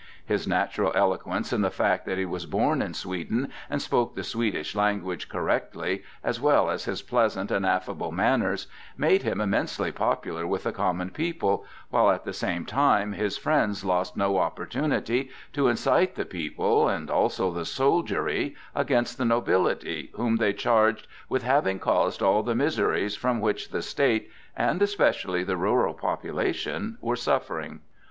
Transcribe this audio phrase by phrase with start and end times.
[0.25, 4.23] His natural eloquence and the fact that he was born in Sweden and spoke the
[4.23, 8.65] Swedish language correctly, as well as his pleasant and affable manners,
[8.97, 13.85] made him immensely popular with the common people, while at the same time his friends
[13.85, 20.37] lost no opportunity to incite the people, and also the soldiery, against the nobility, whom
[20.37, 25.57] they charged with having caused all the miseries from which the State, and especially the
[25.57, 27.81] rural population, were suffering.